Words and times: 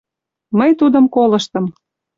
Мый 0.57 0.71
тудым 0.79 1.05
колыштым. 1.15 1.65